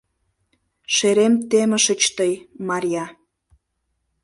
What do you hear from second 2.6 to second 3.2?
Марья.